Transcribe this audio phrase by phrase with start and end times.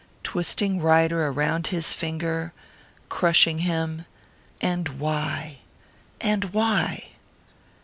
[0.23, 2.53] Twisting Ryder around his finger,
[3.07, 4.07] crushing him
[4.59, 5.59] and why?
[6.19, 7.09] And why?